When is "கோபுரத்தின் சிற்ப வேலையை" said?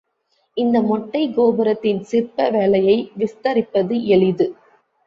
1.33-3.11